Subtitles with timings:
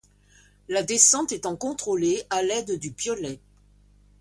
[0.67, 3.39] La descente étant contrôlée à l'aide du piolet.